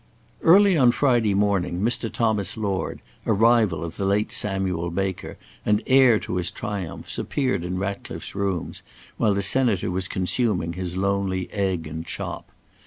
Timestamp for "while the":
9.17-9.43